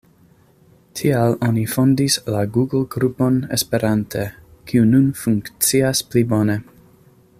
[0.99, 4.25] Tial oni fondis la google-grupon esperante,
[4.73, 6.57] kiu nun funkcias pli bone.